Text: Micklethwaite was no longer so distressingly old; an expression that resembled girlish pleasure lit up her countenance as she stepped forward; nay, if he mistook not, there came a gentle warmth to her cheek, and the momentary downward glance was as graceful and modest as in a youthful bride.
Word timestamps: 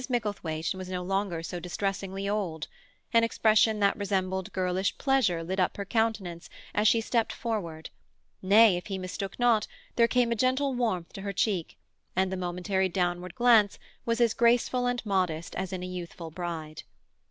Micklethwaite 0.09 0.73
was 0.73 0.89
no 0.89 1.03
longer 1.03 1.43
so 1.43 1.59
distressingly 1.59 2.27
old; 2.27 2.67
an 3.13 3.23
expression 3.23 3.79
that 3.81 3.95
resembled 3.95 4.51
girlish 4.51 4.97
pleasure 4.97 5.43
lit 5.43 5.59
up 5.59 5.77
her 5.77 5.85
countenance 5.85 6.49
as 6.73 6.87
she 6.87 6.99
stepped 6.99 7.31
forward; 7.31 7.91
nay, 8.41 8.77
if 8.77 8.87
he 8.87 8.97
mistook 8.97 9.37
not, 9.37 9.67
there 9.97 10.07
came 10.07 10.31
a 10.31 10.35
gentle 10.35 10.73
warmth 10.73 11.13
to 11.13 11.21
her 11.21 11.31
cheek, 11.33 11.77
and 12.15 12.31
the 12.31 12.35
momentary 12.35 12.89
downward 12.89 13.35
glance 13.35 13.77
was 14.03 14.19
as 14.19 14.33
graceful 14.33 14.87
and 14.87 15.05
modest 15.05 15.55
as 15.55 15.71
in 15.71 15.83
a 15.83 15.85
youthful 15.85 16.31
bride. 16.31 16.81